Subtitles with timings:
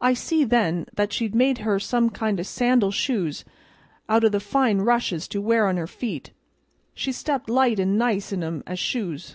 [0.00, 3.44] I see then that she'd made her some kind o' sandal shoes
[4.08, 6.30] out o' the fine rushes to wear on her feet;
[6.94, 9.34] she stepped light an' nice in 'em as shoes."